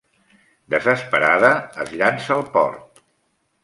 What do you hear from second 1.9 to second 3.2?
llança al port.